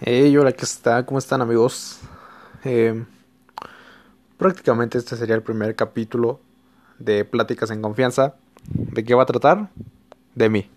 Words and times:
Hey, 0.00 0.36
hola, 0.36 0.52
¿qué 0.52 0.64
está? 0.64 1.04
¿Cómo 1.04 1.18
están 1.18 1.42
amigos? 1.42 1.98
Eh, 2.62 3.04
prácticamente 4.36 4.96
este 4.96 5.16
sería 5.16 5.34
el 5.34 5.42
primer 5.42 5.74
capítulo 5.74 6.38
de 7.00 7.24
Pláticas 7.24 7.72
en 7.72 7.82
Confianza. 7.82 8.36
¿De 8.62 9.02
qué 9.02 9.16
va 9.16 9.24
a 9.24 9.26
tratar? 9.26 9.70
De 10.36 10.48
mí, 10.48 10.70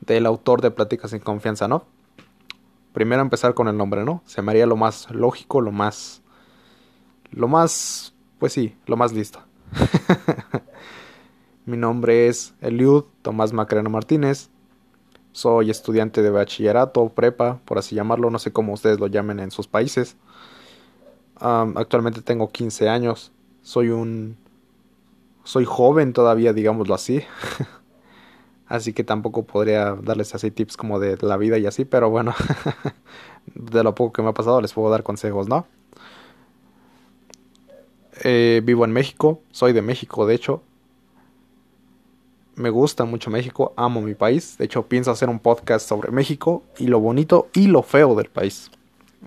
del 0.00 0.26
autor 0.26 0.62
de 0.62 0.72
Pláticas 0.72 1.12
en 1.12 1.20
Confianza, 1.20 1.68
¿no? 1.68 1.84
Primero 2.92 3.22
empezar 3.22 3.54
con 3.54 3.68
el 3.68 3.76
nombre, 3.76 4.04
¿no? 4.04 4.20
Se 4.26 4.42
me 4.42 4.50
haría 4.50 4.66
lo 4.66 4.74
más 4.74 5.08
lógico, 5.12 5.60
lo 5.60 5.70
más... 5.70 6.20
Lo 7.30 7.46
más... 7.46 8.14
Pues 8.40 8.52
sí, 8.52 8.76
lo 8.86 8.96
más 8.96 9.12
listo. 9.12 9.44
Mi 11.66 11.76
nombre 11.76 12.26
es 12.26 12.52
Eliud 12.60 13.04
Tomás 13.22 13.52
Macreno 13.52 13.90
Martínez. 13.90 14.50
Soy 15.34 15.68
estudiante 15.68 16.22
de 16.22 16.30
bachillerato, 16.30 17.08
prepa, 17.08 17.58
por 17.64 17.76
así 17.78 17.96
llamarlo, 17.96 18.30
no 18.30 18.38
sé 18.38 18.52
cómo 18.52 18.72
ustedes 18.72 19.00
lo 19.00 19.08
llamen 19.08 19.40
en 19.40 19.50
sus 19.50 19.66
países. 19.66 20.16
actualmente 21.40 22.22
tengo 22.22 22.50
15 22.50 22.88
años. 22.88 23.32
Soy 23.60 23.88
un... 23.88 24.36
Soy 25.42 25.64
joven 25.64 26.12
todavía, 26.12 26.52
digámoslo 26.52 26.94
así. 26.94 27.24
así 28.68 28.92
que 28.92 29.02
tampoco 29.02 29.42
podría 29.42 29.96
darles 29.96 30.36
así 30.36 30.52
tips 30.52 30.76
como 30.76 31.00
de 31.00 31.18
la 31.20 31.36
vida 31.36 31.58
y 31.58 31.66
así, 31.66 31.84
pero 31.84 32.10
bueno, 32.10 32.32
de 33.56 33.82
lo 33.82 33.92
poco 33.96 34.12
que 34.12 34.22
me 34.22 34.28
ha 34.28 34.34
pasado 34.34 34.60
les 34.60 34.72
puedo 34.72 34.88
dar 34.88 35.02
consejos, 35.02 35.48
¿no? 35.48 35.66
Eh, 38.22 38.62
vivo 38.64 38.84
en 38.84 38.92
México, 38.92 39.40
soy 39.50 39.72
de 39.72 39.82
México, 39.82 40.26
de 40.26 40.36
hecho, 40.36 40.62
me 42.64 42.70
gusta 42.70 43.04
mucho 43.04 43.30
México, 43.30 43.74
amo 43.76 44.00
mi 44.00 44.14
país. 44.14 44.56
De 44.56 44.64
hecho, 44.64 44.86
pienso 44.86 45.10
hacer 45.10 45.28
un 45.28 45.38
podcast 45.38 45.86
sobre 45.86 46.10
México 46.10 46.62
y 46.78 46.86
lo 46.86 46.98
bonito 46.98 47.48
y 47.52 47.66
lo 47.66 47.82
feo 47.82 48.14
del 48.14 48.30
país. 48.30 48.70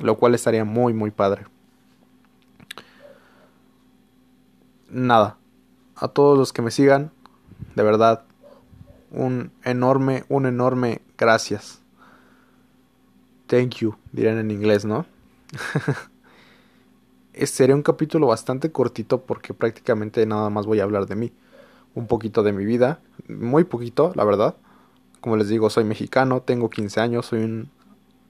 Lo 0.02 0.18
cual 0.18 0.34
estaría 0.34 0.66
muy, 0.66 0.92
muy 0.92 1.12
padre. 1.12 1.46
Nada. 4.90 5.38
A 5.96 6.08
todos 6.08 6.36
los 6.36 6.52
que 6.52 6.64
me 6.64 6.72
sigan, 6.72 7.12
de 7.76 7.84
verdad, 7.84 8.24
un 9.12 9.52
enorme, 9.64 10.24
un 10.30 10.48
enorme 10.48 11.02
gracias. 11.16 11.84
Thank 13.46 13.76
you, 13.76 13.98
dirán 14.14 14.40
en 14.40 14.50
inglés, 14.50 14.84
¿no? 14.84 15.06
este 17.34 17.56
sería 17.58 17.76
un 17.76 17.84
capítulo 17.84 18.26
bastante 18.26 18.72
cortito 18.72 19.22
porque 19.22 19.54
prácticamente 19.54 20.26
nada 20.26 20.50
más 20.50 20.66
voy 20.66 20.80
a 20.80 20.84
hablar 20.84 21.06
de 21.06 21.16
mí 21.16 21.32
un 21.98 22.06
poquito 22.06 22.44
de 22.44 22.54
mi 22.54 22.64
vida, 22.64 23.00
muy 23.28 23.64
poquito, 23.64 24.12
la 24.14 24.24
verdad. 24.24 24.56
Como 25.20 25.36
les 25.36 25.50
digo, 25.50 25.72
soy 25.72 25.84
mexicano, 25.84 26.42
tengo 26.42 26.70
15 26.70 27.02
años, 27.02 27.26
soy 27.26 27.40
un, 27.44 27.72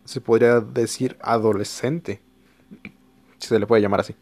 se 0.05 0.21
podría 0.21 0.61
decir, 0.61 1.17
adolescente, 1.21 2.21
si 3.39 3.49
se 3.49 3.59
le 3.59 3.67
puede 3.67 3.81
llamar 3.81 3.99
así. 3.99 4.15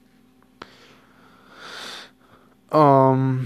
Um, 2.71 3.45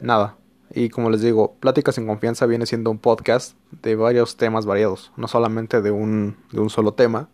nada, 0.00 0.38
y 0.70 0.88
como 0.88 1.10
les 1.10 1.20
digo, 1.20 1.52
Pláticas 1.60 1.98
en 1.98 2.06
Confianza 2.06 2.46
viene 2.46 2.64
siendo 2.64 2.90
un 2.90 2.98
podcast 2.98 3.54
de 3.82 3.96
varios 3.96 4.38
temas 4.38 4.64
variados, 4.64 5.12
no 5.18 5.28
solamente 5.28 5.82
de 5.82 5.90
un, 5.90 6.38
de 6.52 6.60
un 6.60 6.70
solo 6.70 6.94
tema. 6.94 7.28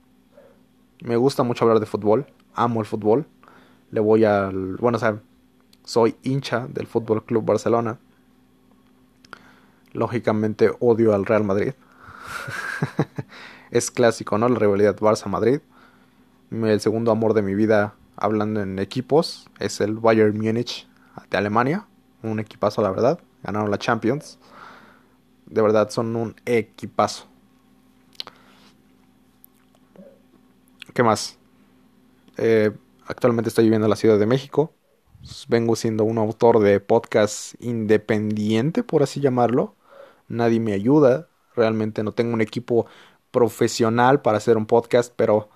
Me 1.00 1.16
gusta 1.16 1.44
mucho 1.44 1.64
hablar 1.64 1.78
de 1.78 1.86
fútbol, 1.86 2.26
amo 2.54 2.80
el 2.80 2.86
fútbol. 2.86 3.28
Le 3.92 4.00
voy 4.00 4.24
al. 4.24 4.76
Bueno, 4.76 4.98
o 4.98 5.00
soy 5.90 6.14
hincha 6.22 6.68
del 6.68 6.86
Fútbol 6.86 7.24
Club 7.24 7.44
Barcelona. 7.44 7.98
Lógicamente 9.92 10.70
odio 10.78 11.16
al 11.16 11.26
Real 11.26 11.42
Madrid. 11.42 11.72
es 13.72 13.90
clásico, 13.90 14.38
¿no? 14.38 14.48
La 14.48 14.56
rivalidad 14.56 14.96
Barça-Madrid. 14.96 15.62
El 16.52 16.80
segundo 16.80 17.10
amor 17.10 17.34
de 17.34 17.42
mi 17.42 17.56
vida, 17.56 17.94
hablando 18.14 18.60
en 18.60 18.78
equipos, 18.78 19.50
es 19.58 19.80
el 19.80 19.96
Bayern 19.96 20.38
Múnich 20.38 20.86
de 21.28 21.36
Alemania. 21.36 21.88
Un 22.22 22.38
equipazo, 22.38 22.82
la 22.82 22.90
verdad. 22.90 23.18
Ganaron 23.42 23.68
la 23.68 23.78
Champions. 23.78 24.38
De 25.46 25.60
verdad, 25.60 25.90
son 25.90 26.14
un 26.14 26.36
equipazo. 26.44 27.26
¿Qué 30.94 31.02
más? 31.02 31.36
Eh, 32.36 32.70
actualmente 33.08 33.48
estoy 33.48 33.64
viviendo 33.64 33.86
en 33.86 33.90
la 33.90 33.96
Ciudad 33.96 34.20
de 34.20 34.26
México 34.26 34.72
vengo 35.48 35.76
siendo 35.76 36.04
un 36.04 36.18
autor 36.18 36.60
de 36.60 36.80
podcast 36.80 37.54
independiente, 37.60 38.82
por 38.82 39.02
así 39.02 39.20
llamarlo. 39.20 39.74
Nadie 40.28 40.60
me 40.60 40.72
ayuda. 40.72 41.28
Realmente 41.54 42.02
no 42.02 42.12
tengo 42.12 42.34
un 42.34 42.40
equipo 42.40 42.86
profesional 43.30 44.22
para 44.22 44.38
hacer 44.38 44.56
un 44.56 44.66
podcast, 44.66 45.12
pero 45.16 45.48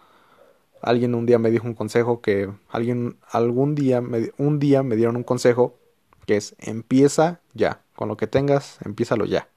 alguien 0.83 1.15
un 1.15 1.27
día 1.27 1.39
me 1.39 1.51
dijo 1.51 1.67
un 1.67 1.75
consejo 1.75 2.21
que 2.21 2.53
alguien 2.69 3.17
algún 3.31 3.75
día 3.75 4.01
me, 4.01 4.33
un 4.37 4.59
día 4.59 4.83
me 4.83 4.97
dieron 4.97 5.17
un 5.17 5.25
consejo 5.25 5.79
que 6.27 6.37
es 6.37 6.55
empieza 6.59 7.41
ya, 7.55 7.81
con 7.95 8.09
lo 8.09 8.17
que 8.17 8.27
tengas, 8.27 8.79
empiézalo 8.85 9.25
ya. 9.25 9.49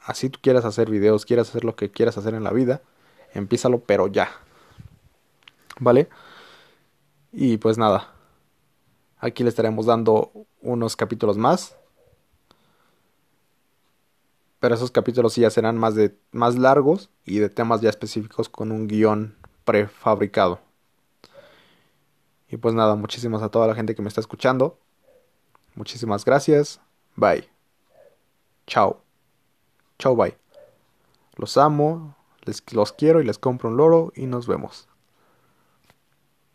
Así 0.00 0.28
tú 0.28 0.38
quieras 0.42 0.64
hacer 0.64 0.90
videos, 0.90 1.26
quieras 1.26 1.50
hacer 1.50 1.64
lo 1.64 1.76
que 1.76 1.90
quieras 1.90 2.18
hacer 2.18 2.34
en 2.34 2.42
la 2.44 2.52
vida, 2.52 2.82
empiézalo 3.34 3.80
pero 3.80 4.08
ya. 4.08 4.30
¿Vale? 5.78 6.08
Y 7.32 7.56
pues 7.58 7.78
nada, 7.78 8.12
Aquí 9.22 9.44
le 9.44 9.50
estaremos 9.50 9.86
dando 9.86 10.32
unos 10.62 10.96
capítulos 10.96 11.38
más. 11.38 11.76
Pero 14.58 14.74
esos 14.74 14.90
capítulos 14.90 15.32
sí 15.32 15.42
ya 15.42 15.50
serán 15.50 15.78
más, 15.78 15.94
de, 15.94 16.18
más 16.32 16.56
largos 16.56 17.08
y 17.24 17.38
de 17.38 17.48
temas 17.48 17.80
ya 17.80 17.88
específicos 17.88 18.48
con 18.48 18.72
un 18.72 18.88
guion 18.88 19.36
prefabricado. 19.64 20.58
Y 22.48 22.56
pues 22.56 22.74
nada, 22.74 22.96
muchísimas 22.96 23.42
a 23.42 23.48
toda 23.48 23.68
la 23.68 23.76
gente 23.76 23.94
que 23.94 24.02
me 24.02 24.08
está 24.08 24.20
escuchando. 24.20 24.76
Muchísimas 25.76 26.24
gracias. 26.24 26.80
Bye. 27.14 27.48
Chao. 28.66 29.02
Chao, 30.00 30.16
bye. 30.16 30.36
Los 31.36 31.56
amo, 31.56 32.16
les, 32.42 32.60
los 32.72 32.92
quiero 32.92 33.20
y 33.20 33.24
les 33.24 33.38
compro 33.38 33.68
un 33.68 33.76
loro 33.76 34.12
y 34.16 34.26
nos 34.26 34.48
vemos. 34.48 34.88